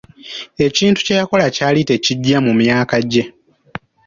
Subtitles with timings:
[0.65, 3.23] Ekintu kye yakola kyali tekigya mu myaka gye.